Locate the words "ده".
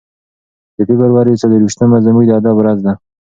2.85-2.93